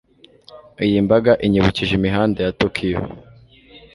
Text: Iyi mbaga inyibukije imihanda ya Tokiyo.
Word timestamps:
Iyi 0.85 0.97
mbaga 1.05 1.31
inyibukije 1.45 1.93
imihanda 1.99 2.39
ya 2.45 2.55
Tokiyo. 2.59 2.99